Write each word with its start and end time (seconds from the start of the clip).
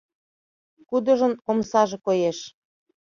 Кудыжын 0.89 1.33
омсаже 1.49 1.97
коеш. 2.05 2.37